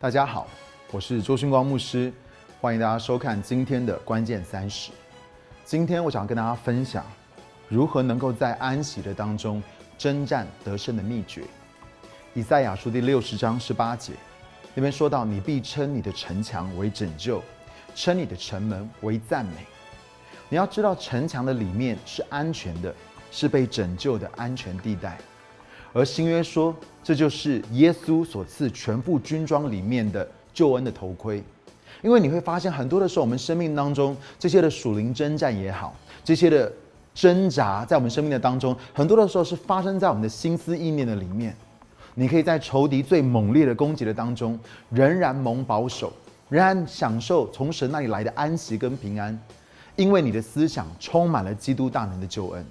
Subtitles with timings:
[0.00, 0.46] 大家好，
[0.92, 2.12] 我是周勋光牧师，
[2.60, 4.92] 欢迎大家收看今天的关键三十。
[5.64, 7.04] 今天我想跟大家分享
[7.68, 9.60] 如何能够在安息的当中
[9.98, 11.42] 征战得胜的秘诀。
[12.32, 14.12] 以赛亚书第六十章十八节，
[14.72, 17.42] 那边说到：“你必称你的城墙为拯救，
[17.96, 19.66] 称你的城门为赞美。”
[20.48, 22.94] 你要知道，城墙的里面是安全的，
[23.32, 25.18] 是被拯救的安全地带。
[25.98, 31.42] 而新约说，这就是耶稣所赐全副军装里面的救恩的头盔。
[32.02, 35.92] 因为你会发现，很多的时候，我们生命当中这些的属灵征战也好，
[36.22, 36.72] 这些的
[37.12, 41.56] 挣扎，在我们生命的当中，很多的时候是发生在我们的心思意念的里面。
[42.14, 44.56] 你可以在仇敌最猛烈的攻击的当中，
[44.90, 46.12] 仍然蒙保守，
[46.48, 49.36] 仍然享受从神那里来的安息跟平安，
[49.96, 52.64] 因为你的思想充满了基督大能的救恩。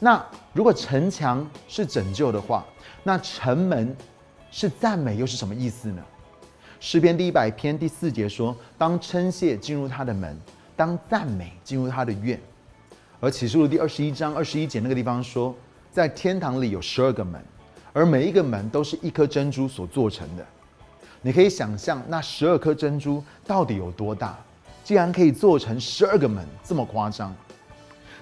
[0.00, 2.64] 那如果城墙是拯救的话，
[3.02, 3.96] 那城门
[4.50, 6.02] 是赞美又是什么意思呢？
[6.80, 10.36] 诗篇第一百篇第四节说：“当称谢进入他的门，
[10.76, 12.38] 当赞美进入他的院。”
[13.20, 15.54] 而启示录第二十一章二十一节那个地方说
[15.90, 17.42] ：“在天堂里有十二个门，
[17.92, 20.44] 而每一个门都是一颗珍珠所做成的。”
[21.22, 24.38] 你可以想象那十二颗珍珠到底有多大？
[24.82, 27.34] 竟然可以做成十二个门，这么夸张？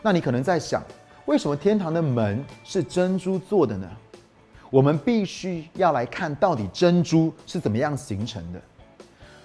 [0.02, 0.82] 那你可能在想。
[1.26, 3.88] 为什么天堂的门是珍珠做的呢？
[4.70, 8.60] 我们必须要来看到底珍珠是怎么样形成的。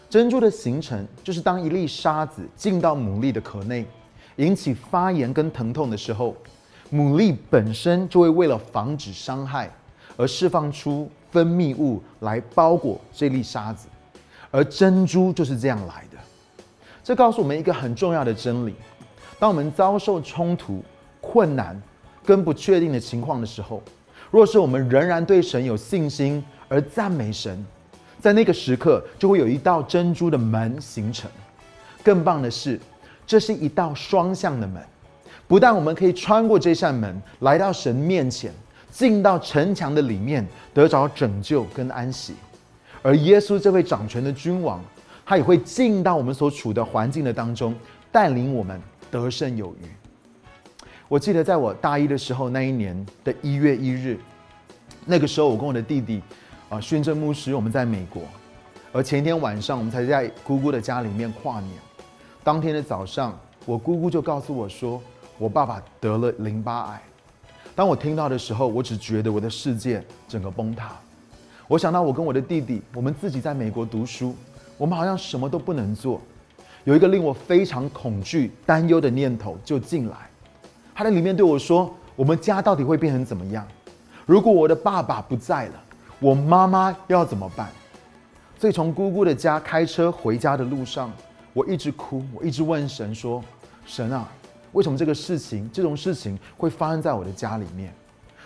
[0.09, 3.85] 珍珠的形成就是当一粒沙子进到牡蛎的壳内，
[4.37, 6.35] 引起发炎跟疼痛的时候，
[6.91, 9.71] 牡蛎本身就会为了防止伤害
[10.15, 13.87] 而释放出分泌物来包裹这粒沙子，
[14.49, 16.17] 而珍珠就是这样来的。
[17.03, 18.73] 这告诉我们一个很重要的真理：
[19.37, 20.83] 当我们遭受冲突。
[21.21, 21.81] 困难
[22.25, 23.81] 跟不确定的情况的时候，
[24.31, 27.65] 若是我们仍然对神有信心而赞美神，
[28.19, 31.29] 在那个时刻就会有一道珍珠的门形成。
[32.03, 32.79] 更棒的是，
[33.25, 34.81] 这是一道双向的门，
[35.47, 38.51] 不但我们可以穿过这扇门来到神面前，
[38.89, 42.33] 进到城墙的里面得着拯救跟安息，
[43.01, 44.81] 而耶稣这位掌权的君王，
[45.25, 47.75] 他也会进到我们所处的环境的当中，
[48.11, 49.85] 带领我们得胜有余。
[51.09, 54.19] 我记得在我大一的时候，那一年的一月一日，
[55.05, 56.21] 那个时候我跟我的弟弟，
[56.67, 58.23] 啊，宣正牧师，我们在美国，
[58.91, 61.71] 而前一天晚上我们才在姑姑的家里面跨年。
[62.43, 65.01] 当天的早上，我姑姑就告诉我说，
[65.37, 67.01] 我爸爸得了淋巴癌。
[67.73, 70.91] 当我听到的时候，我只觉得我的世界整个崩塌。
[71.69, 74.35] 我想到我跟我的弟弟，我们自己在美国读书，
[74.77, 76.21] 我们好像什么都不能做。
[76.83, 80.26] 有一个令我非常恐惧、担忧的念头就进来。
[80.97, 83.63] 他在里面对我说：“我们家到底会变成怎么样？
[84.25, 85.73] 如果我的爸爸不在了，
[86.19, 87.69] 我妈妈要怎么办？”
[88.57, 91.13] 所以从姑姑的家开车回家的路上，
[91.53, 93.43] 我一直哭，我一直问神说
[93.85, 94.27] ：“神啊，
[94.71, 97.93] 为什么这个事情，这种事情会发生在我的家里面？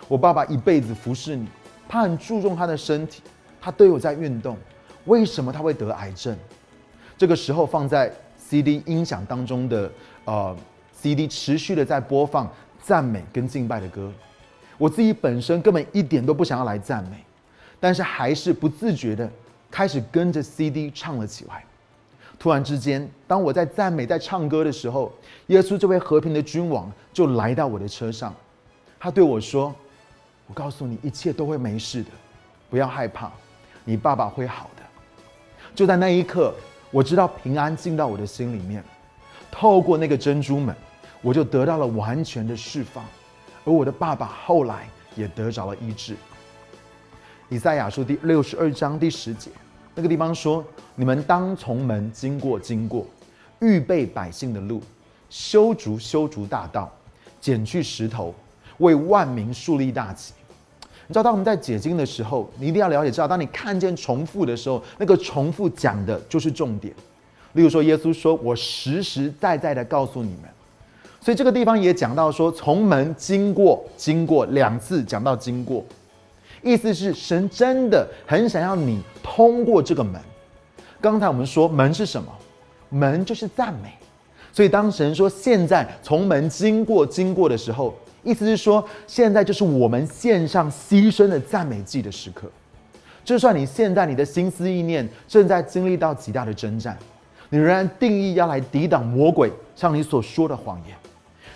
[0.06, 1.48] 我爸爸一辈子服侍你，
[1.88, 3.22] 他很注重他的身体，
[3.62, 4.58] 他都有在运动，
[5.06, 6.36] 为什么他会得癌症？”
[7.16, 9.90] 这个时候放在 CD 音响当中的
[10.26, 10.54] 呃。
[11.02, 12.48] CD 持续的在播放
[12.80, 14.08] 赞美跟敬拜的歌，
[14.78, 17.16] 我自己本身根本一点都不想要来赞美，
[17.80, 19.28] 但是还是不自觉的
[19.68, 21.64] 开始跟着 CD 唱了起来。
[22.38, 25.12] 突然之间，当我在赞美、在唱歌的时候，
[25.48, 28.32] 耶稣这位和平的君王就来到我的车上，
[29.00, 29.74] 他对我说
[30.46, 32.10] ：“我告诉你，一切都会没事的，
[32.70, 33.28] 不要害怕，
[33.84, 34.82] 你爸爸会好的。”
[35.74, 36.54] 就在那一刻，
[36.92, 38.84] 我知道平安进到我的心里面，
[39.50, 40.72] 透过那个珍珠门。
[41.22, 43.04] 我就得到了完全的释放，
[43.64, 46.16] 而我的爸爸后来也得着了医治。
[47.48, 49.50] 以赛亚书第六十二章第十节，
[49.94, 50.64] 那个地方说
[50.96, 53.06] ：“你们当从门经过，经过，
[53.60, 54.82] 预备百姓的路，
[55.30, 56.90] 修筑修筑大道，
[57.40, 58.34] 剪去石头，
[58.78, 60.32] 为万民树立大旗。”
[61.06, 66.92] 你知道，当我们在解经的时候，你一定要了解，知道当你看见重复的时候，那个重复讲的就是重点。
[67.52, 70.50] 例如说，耶稣说：“我实实在在的告诉你们。”
[71.24, 75.84] 所以这个地方也讲到说，从门经过，经过两次讲到经过，
[76.62, 80.20] 意思是神真的很想要你通过这个门。
[81.00, 82.28] 刚才我们说门是什么？
[82.88, 83.92] 门就是赞美。
[84.52, 92.50] 所以当神说现在从门经过经过的时候，意思是说现在就是我们献上牺牲的赞美祭的时刻。
[93.24, 96.98] 就算你现在你的心思意念正在经历到极大的征战，
[97.48, 100.96] 你仍然定义要来抵挡魔鬼向你所说的谎言。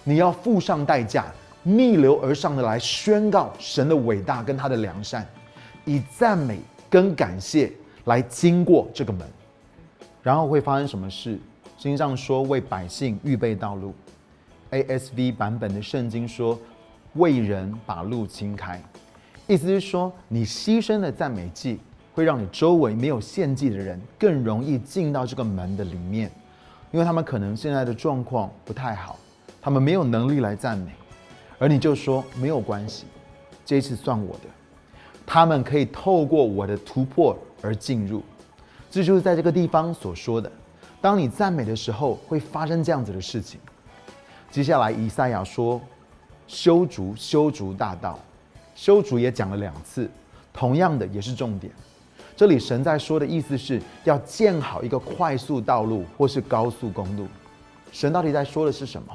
[0.09, 1.27] 你要付上代价，
[1.65, 5.27] 逆流而上的来宣告神的伟大跟他的良善，
[5.85, 7.73] 以赞美跟感谢
[8.05, 9.27] 来经过这个门，
[10.23, 11.37] 然后会发生什么事？
[11.77, 13.93] 经上说为百姓预备道路。
[14.71, 16.57] ASV 版本的圣经说
[17.15, 18.81] 为人把路清开，
[19.49, 21.81] 意思是说你牺牲的赞美祭
[22.15, 26.31] 会让你周围没有献祭的人更容易进到这个门的里面，
[26.93, 29.19] 因为他们可能现在的状况不太好，
[29.67, 30.93] 他们没有能力来赞美，
[31.59, 33.05] 而你就说没有关系，
[33.65, 34.43] 这一次算我的，
[35.27, 38.23] 他们可以透过我的突破而进入，
[38.89, 40.49] 这就是在这个地方所说的。
[41.01, 43.59] 当你赞美的时候，会发生这样子的事情。
[44.53, 45.81] 接下来，以赛亚说
[46.47, 48.21] ：“修筑，修筑大道。”
[48.77, 50.09] 修筑也讲了两次，
[50.53, 51.73] 同样的也是重点。
[52.37, 57.27] 这里神在说的意思是要建好一个快速道路或是高速公路。
[57.91, 59.13] 神到底在说的是什么？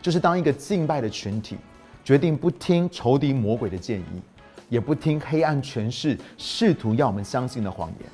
[0.00, 1.56] 就是当一个敬拜的群体
[2.04, 4.22] 决定不听仇敌魔鬼的建议，
[4.68, 8.08] 也不听黑暗权势试图要我们相信的谎言，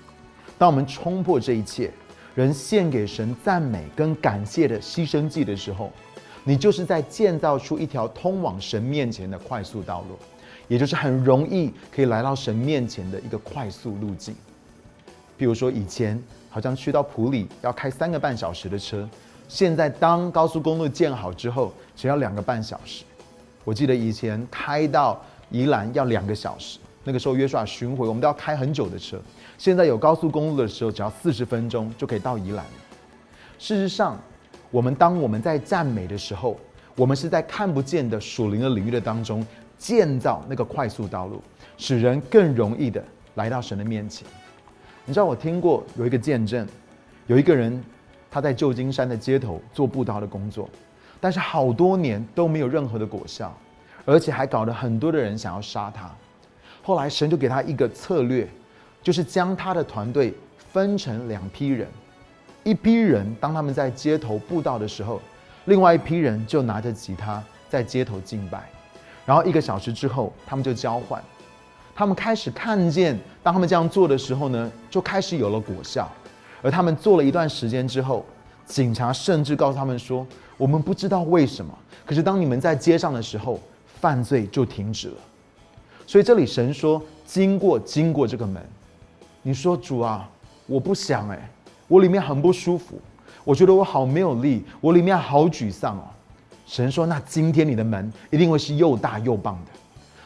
[0.56, 1.90] 当我们冲破这一切。
[2.34, 5.92] 人献给神赞美跟感谢的牺牲祭的时候，
[6.42, 10.18] 你就是在建造出一条通往神面前的快速道路，
[10.66, 14.34] 也就是很容易可以来到神面前的一个快速路径。
[15.36, 16.20] 比如说以前
[16.50, 19.08] 好像去到普里要开三个半小时的车，
[19.54, 23.04] 现在当高速公路建好之后，只要两个半小时。
[23.62, 26.80] 我记得以前开到宜兰要两个小时。
[27.04, 29.16] 那个时候约书亚巡回，我们都要开很久的车。
[29.56, 32.66] 现在有高速公路的时候，只要四十分钟就可以到宜兰。
[33.56, 34.18] 事实上，
[34.72, 36.58] 我们当我们在赞美的时候，
[36.96, 39.46] 我们是在看不见的属灵的领域的当中
[39.78, 41.40] 建造那个快速道路，
[41.78, 43.00] 使人更容易的
[43.36, 44.26] 来到神的面前。
[45.04, 46.66] 你知道我听过有一个见证，
[47.28, 47.80] 有一个人
[48.34, 50.68] 他在旧金山的街头做布道的工作，
[51.20, 53.56] 但是好多年都没有任何的果效，
[54.04, 56.10] 而且还搞得很多的人想要杀他。
[56.82, 58.48] 后来神就给他一个策略，
[59.04, 60.34] 就是将他的团队
[60.72, 61.86] 分成两批人，
[62.64, 65.22] 一批人当他们在街头布道的时候，
[65.66, 68.68] 另外一批人就拿着吉他在街头敬拜，
[69.24, 71.22] 然后一个小时之后他们就交换，
[71.94, 76.10] 他们开始看见，当他们这样做的时候呢，就开始有了果效，
[76.64, 78.24] 而他们做了一段时间之后，
[78.64, 80.26] 警察甚至告诉他们说，
[80.56, 83.60] 我们不知道为什么，可是当你们在街上的时候，
[84.00, 85.16] 犯罪就停止了。
[86.06, 88.66] 所以这里神说：“经过经过这个门，
[89.42, 90.26] 你说主啊，
[90.66, 91.50] 我不想哎，
[91.86, 92.98] 我里面很不舒服，
[93.44, 96.04] 我觉得我好没有力，我里面好沮丧哦。”
[96.66, 99.70] 神说：“那今天你的门一定会是又大又棒的。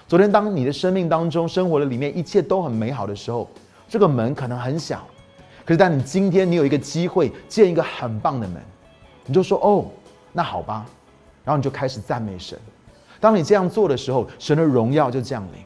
[0.06, 3.50] 昨天当你的生命当中生活的里面一切都很美好的时候，
[3.88, 5.05] 这个门可能很小，
[5.69, 8.62] 可是当你今天你有一个机会建一个很棒的门，
[9.26, 9.85] 你就说哦，
[10.32, 10.87] 那好吧，
[11.44, 12.59] 然后你就开始赞美神。
[13.20, 15.62] 当你这样做的时候，神的荣耀就降临。”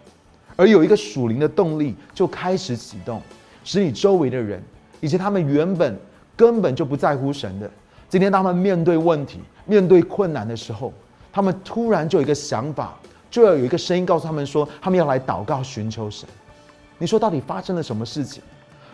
[0.59, 3.23] 而有一个属灵的动力就开始启动，
[3.63, 4.61] 使你周围的人，
[5.01, 5.97] 以及他们原本
[6.35, 7.71] 根本就不在乎神的，
[8.09, 10.93] 今天他们面对问题、面对困难的时候，
[11.33, 12.99] 他们突然就有一个想法，
[13.31, 16.29] 就要有一个声音告诉他们说，他们要来祷告寻求神。
[16.99, 18.43] 你说到底发生了什么事情？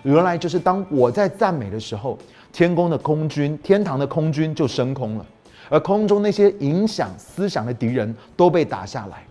[0.03, 2.19] 原来就是当我在赞美的时候，
[2.53, 5.27] 天宫的空军、天堂的空军就升空了，
[5.69, 9.25] 而空中那些影响思想的敌人都被打下来。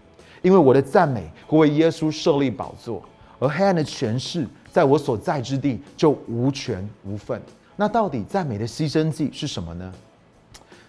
[0.43, 3.01] 因为我的赞美会为耶稣设立宝座，
[3.39, 7.41] 而黑暗的权势在我所在之地就无权无份。
[7.75, 9.91] 那到底赞美的牺牲祭是什么呢？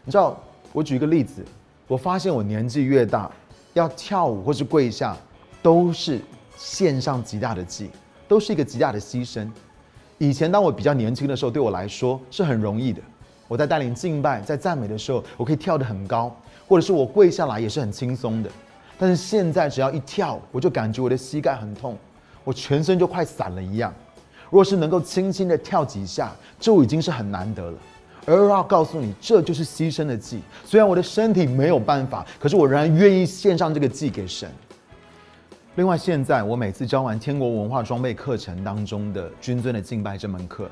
[0.05, 0.38] 你知道，
[0.73, 1.45] 我举一个例子，
[1.87, 3.31] 我发现我年纪越大，
[3.73, 5.17] 要跳舞或是跪下，
[5.62, 6.21] 都是
[6.57, 7.91] 献上极大的祭，
[8.29, 9.50] 都是一个极大的牺牲。
[10.19, 13.01] 以前当我比较年轻的时候，对我来说是很容易的。
[13.47, 16.35] 我在带领敬拜、在赞美的时候，我可以跳得很高，
[16.67, 18.51] 或者是我跪下来也是很轻松的。
[18.99, 21.97] 但是现在只要一跳，我就感觉我的膝盖很痛，
[22.43, 23.95] 我全身就快散了一样。
[24.51, 27.79] 如果是能够轻轻的跳几下，就已经是很难得了。
[28.27, 30.41] 而要告诉你，这就是牺牲的祭。
[30.65, 34.51] 虽然我的身体没有办法，可是我仍然愿意献上这个祭给神。
[35.79, 40.69] 另外，现在我每次教完天国文化装备课程当中的君尊的敬拜这门课，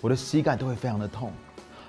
[0.00, 1.32] 我的膝盖都会非常的痛。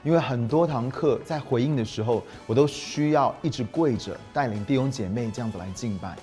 [0.03, 6.15] 因为很多堂课在回应的时候，我都需要一直跪着带领弟兄姐妹这样子来敬拜，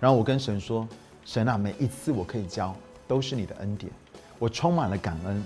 [0.00, 0.88] 然后我跟神说
[1.26, 2.74] ：“神啊，每一次我可以教，
[3.06, 3.92] 都是你的恩典，
[4.38, 5.44] 我充满了感恩。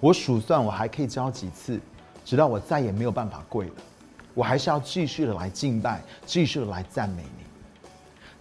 [0.00, 1.80] 我数算我还可以教几次，
[2.26, 3.74] 直到我再也没有办法跪了，
[4.34, 7.42] 我还是要继续的来敬拜，继续的来赞美你。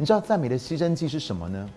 [0.01, 1.69] 你知道赞美的牺牲祭是什么呢？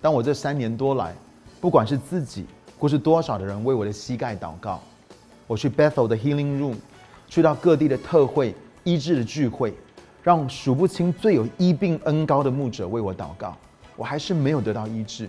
[0.00, 1.12] 当我这三年多来，
[1.60, 2.46] 不管是自己
[2.78, 4.80] 或是多少的人为我的膝盖祷告。”
[5.48, 6.76] 我去 Bethel 的 Healing Room，
[7.26, 9.74] 去到各地的特会医治的聚会，
[10.22, 13.56] 让数不清最有医病恩高的牧者为我祷告，
[13.96, 15.28] 我还是没有得到医治。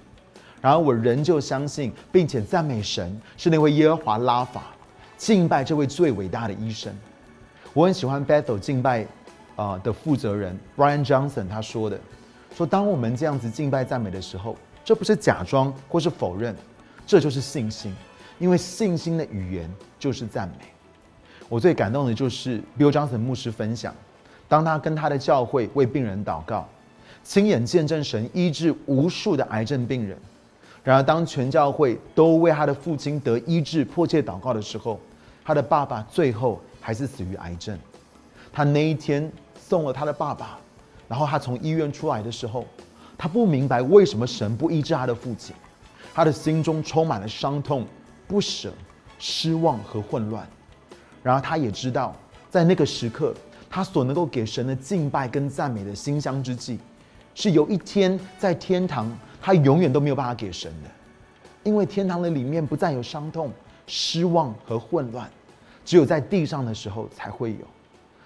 [0.61, 4.65] 然而我仍旧相信，并且赞美神是那位耶和华拉法，
[5.17, 6.95] 敬拜这位最伟大的医生。
[7.73, 9.07] 我很喜欢 Bethel 敬拜
[9.55, 11.99] 啊的负责人 Brian Johnson 他说的，
[12.59, 16.53] 说当我们这样子敬拜赞美的时候，这不是假装或是否认，
[17.07, 17.95] 这就是信心，
[18.37, 20.65] 因为信心的语言就是赞美。
[21.47, 23.95] 我最感动的就是 Bill Johnson 牧师分享，
[24.49, 26.67] 当他跟他的教会为病人祷告，
[27.23, 30.17] 亲眼见证神医治无数的癌症病人。
[30.83, 34.99] 然而，当全教会都为他的父亲得医治迫切祷告的时候，
[35.45, 37.79] 他的爸爸最后还是死于癌症。
[38.51, 40.59] 他那一天送了他的爸爸，
[41.09, 42.65] 然后他从医院出来的时候，
[43.17, 45.53] 他不明白为什么神不医治他的父亲，
[46.13, 47.85] 他的心中充满了伤痛、
[48.25, 48.71] 不舍、
[49.17, 50.47] 失望和混乱。
[51.21, 52.15] 然而，他也知道，
[52.49, 53.33] 在那个时刻，
[53.69, 56.79] 他所能够给神的敬拜跟赞美的馨香之际，
[57.35, 59.11] 是有一天在天堂。
[59.41, 60.89] 他永远都没有办法给神的，
[61.63, 63.49] 因为天堂的里面不再有伤痛、
[63.87, 65.31] 失望和混乱，
[65.85, 67.65] 只有在地上的时候才会有。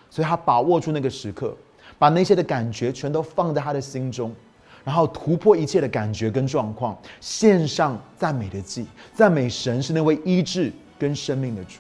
[0.10, 1.56] 所以他把握住那个时刻，
[2.03, 4.36] 把那些的感觉全都放在他的心中，
[4.83, 10.69] 然后突破一切的感觉跟状况，献上赞美的祭，赞美神是那位医治
[11.00, 11.75] 跟生命的主。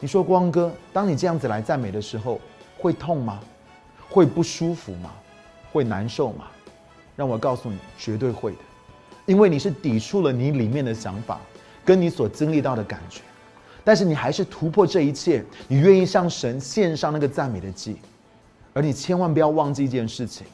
[0.00, 2.40] 你说光哥，当你这样子来赞美的时候，
[2.76, 3.38] 会痛吗？
[4.08, 5.12] 会不舒服吗？
[5.72, 6.46] 会难受吗？
[7.14, 8.58] 让我告诉你，绝对会的，
[9.26, 11.40] 因为你是抵触了你里面的想法，
[11.84, 13.20] 跟你所经历到的感觉，
[13.84, 17.98] 但是你还是突破这一切，你愿意向神献上那个赞美的祭，
[18.74, 20.46] 而你千万不要忘记一件事情，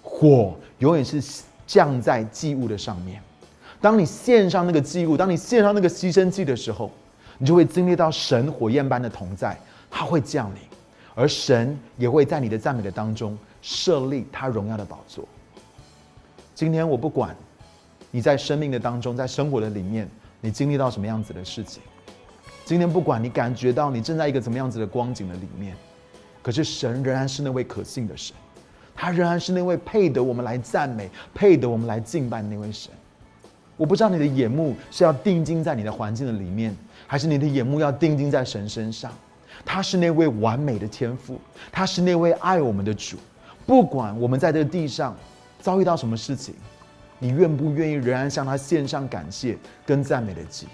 [0.00, 1.22] 火永远是
[1.66, 3.20] 降在祭物的上面。
[3.80, 6.90] 当你献上那个祭物，当你献上那个牺牲祭的时候，
[7.38, 9.54] 你就会经历到神火焰般的同在，
[9.90, 10.60] 它会降临，
[11.14, 15.26] 而神也会在你的赞美的当中设立他荣耀的宝座。
[16.54, 17.36] 今天我不管
[18.10, 20.08] 你在生命的当中，在生活的里面，
[20.40, 21.82] 你经历到什么样子的事情。
[22.64, 25.76] 今天不管你感觉到你正在一个怎么样子的光景的里面，
[26.46, 28.32] 可是神仍然是那位可信的神，
[28.94, 32.92] 他仍然是那位配得我们来赞美、配得我们来敬拜的那位神。
[33.76, 36.72] 我不知道你的眼目是要定睛在你的环境的里面，
[37.04, 39.10] 还是你的眼目要定睛在神身上。
[39.64, 41.40] 他是那位完美的天赋，
[41.72, 43.16] 他是那位爱我们的主。
[43.66, 45.16] 不管我们在这个地上。
[45.58, 46.54] 遭遇到什么事情，
[47.18, 50.68] 你愿不愿意仍然向他献上感谢跟赞美的祭？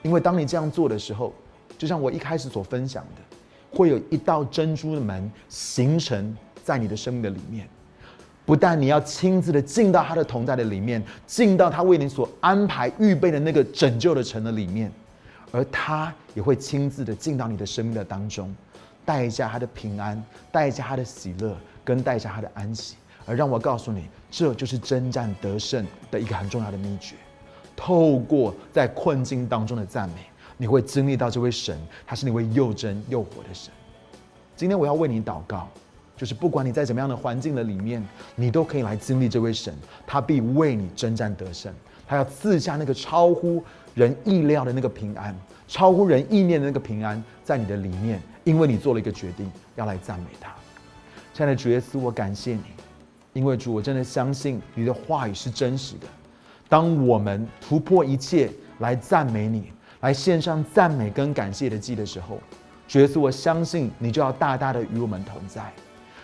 [0.00, 1.34] 因为当你这样做的时候，
[1.76, 3.27] 就像我一开始所分享的，
[3.70, 7.68] 会有一道珍珠的门形成在你的生命的里面。
[8.44, 14.90] 不但你要亲自的进到他的同在的里面，进到他为你所安排预备的那个拯救的城的里面，
[15.52, 18.54] 而他也会亲自的进到你的生命的当中，
[19.04, 22.96] 带一下他的平安，带一下他的喜乐，跟带一下他的安息。
[23.26, 27.16] 而让我告诉你，这就是征战得胜的一个很重要的秘诀。
[27.76, 30.14] 透过在困境当中的赞美，
[30.58, 33.72] 你会经历到这位神，他是那位又真又活的神。
[34.56, 35.68] 今天我要为你祷告，
[36.16, 39.72] 就是不管你在怎么样的环境的里面，你都可以来经历这位神，
[40.06, 41.72] 他必为你征战得胜，
[42.06, 43.62] 他要赐下那个超乎
[43.94, 45.34] 人意料的那个平安，
[45.68, 50.52] 超乎人意念的那个平安在你的里面，因为你做了一个决定，要来赞美他。
[51.32, 52.62] 亲爱的主耶稣，我感谢你。
[53.34, 56.06] 因为主，我真的相信你的话语是真实的。
[56.68, 58.50] 当我们突破一切
[58.80, 62.38] 来赞美你，来献上赞美跟感谢的祭的时候，
[62.86, 65.62] 主耶稣，我相信你就要大大的与我们同在。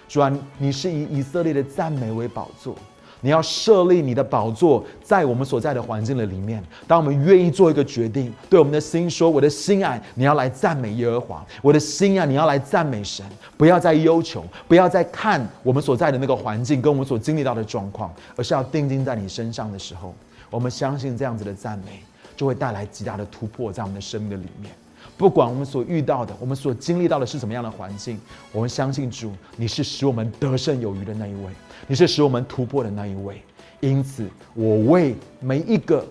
[0.08, 2.76] 主啊，你是以以色列的赞美为宝座。
[3.20, 6.62] 你要设立你的宝座在我们所在的环境的里面。
[6.86, 13.24] 当我们愿意做一个决定，对我们的心说：“我的心啊，你要来赞美耶和华；我的心啊，你要来赞美神。
[13.56, 20.14] 不要再忧愁，不要再看我们所在的那个环境跟我们所经历到的状况，而是要定睛在你身上的时候，
[20.50, 22.02] 我们相信这样子的赞美
[22.36, 24.72] 就会带来极大的突破在我们的生命的里面。
[25.16, 31.50] 不管我们所遇到的，我们所经历到的是怎么样的环境，我们相信主，你是使我们得胜有余的那一位。”
[31.86, 33.42] 你是使我们突破的那一位，
[33.80, 36.04] 因此我为每一个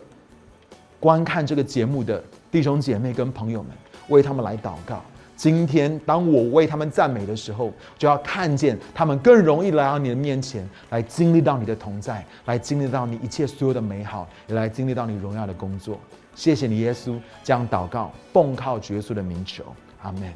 [0.99, 3.71] 观看这个节目的弟兄姐妹跟朋友们，
[4.09, 5.03] 为他们来祷告。
[5.43, 15.99] 今天当我为他们赞美的时候，就要看见他们更容易来到你的面前，来经历到你的同在，来经历到你一切所有的美好，也来经历到你荣耀的工作。
[16.33, 19.65] 谢谢你，耶稣，这样祷告，奉靠耶稣的名求，
[20.01, 20.33] 阿门。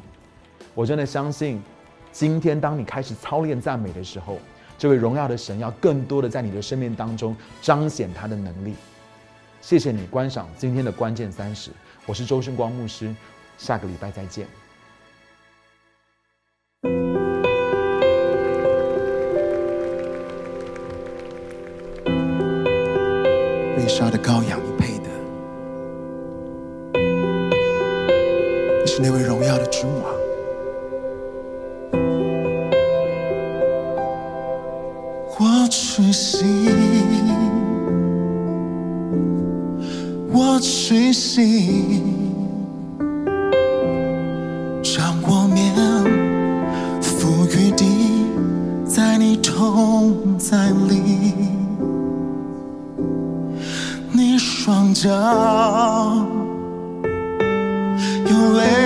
[0.74, 1.62] 我真的相信，
[2.12, 4.38] 今天当你开始操练赞美的时候。
[4.76, 8.74] 这位荣耀的神要更多的在你的生命当中彰显他的能力。
[9.62, 11.70] 谢谢你观赏今天的关键三十，
[12.04, 13.16] 我是周生光牧师，
[13.56, 14.46] 下个礼拜再见。
[23.88, 25.04] 杀的羔羊，你配的。
[28.84, 30.12] 你是那位荣耀的君王。
[35.40, 36.44] 我屈膝，
[40.32, 42.07] 我屈膝，
[54.94, 55.10] 双脚
[58.26, 58.77] 用泪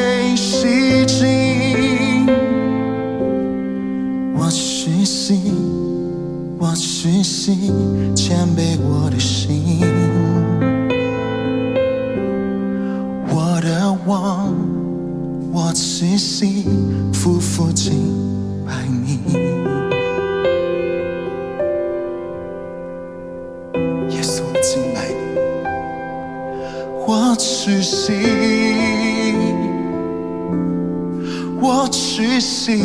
[32.64, 32.78] 心。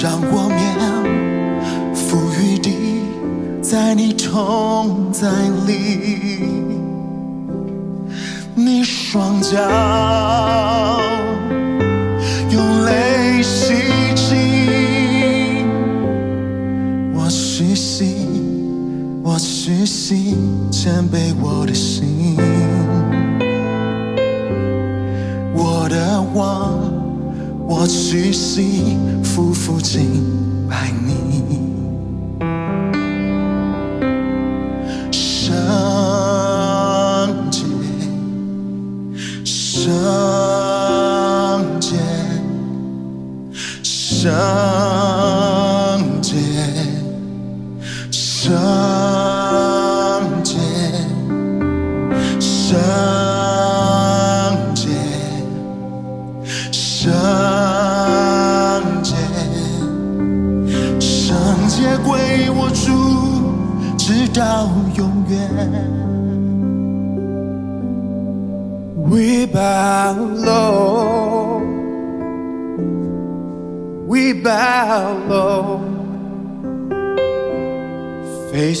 [0.00, 0.60] 让我面
[1.92, 2.70] 伏于地，
[3.60, 5.28] 在你同在
[5.66, 6.44] 里，
[8.54, 9.58] 你双脚
[12.52, 13.74] 用泪洗
[14.14, 15.66] 净。
[17.12, 20.36] 我虚心，我虚心，
[20.70, 22.04] 谦卑我的心，
[27.82, 30.22] 我屈膝，匍匐敬
[30.70, 31.14] 拜你，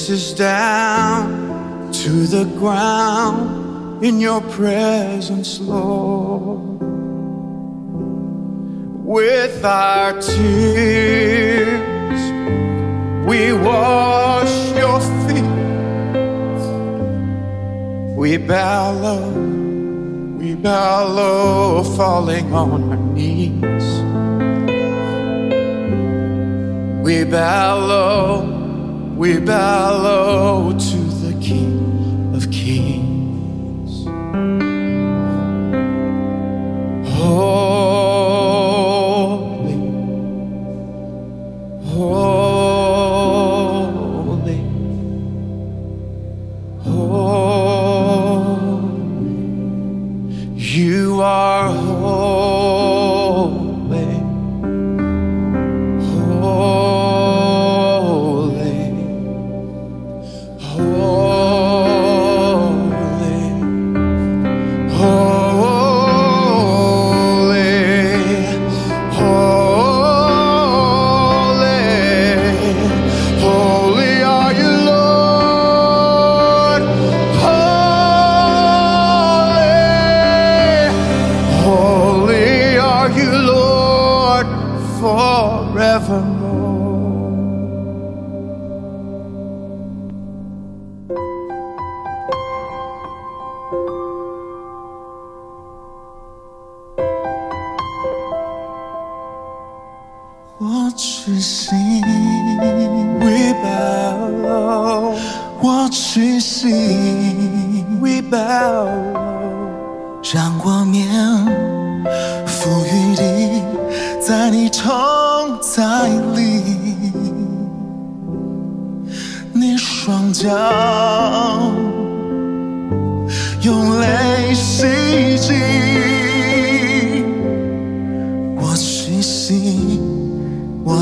[0.02, 6.80] faces down to the ground in your presence, Lord.
[9.06, 11.80] With our tears
[13.28, 15.52] we wash your feet.
[18.16, 19.30] We bow low,
[20.36, 23.86] we bow low, falling on our knees.
[27.04, 28.51] We bow low,
[29.22, 34.04] we bow to the King of Kings.
[37.08, 38.01] Holy,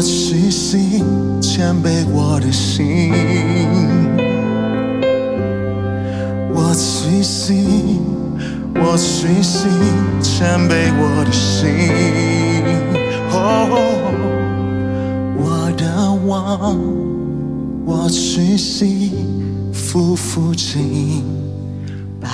[0.01, 0.07] What
[1.83, 3.13] 卑我的心，
[6.55, 7.23] 我细
[10.23, 11.69] can be 卑我的心
[13.31, 13.37] 哦，
[15.37, 15.85] 我的
[16.27, 16.79] 王，
[17.85, 18.57] 我细
[19.71, 20.17] What
[22.19, 22.31] 拜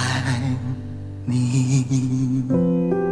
[1.25, 3.06] 你 thank you?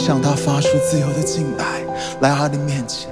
[0.00, 1.82] 向他发出自由的敬拜
[2.22, 3.10] 来阿离面前。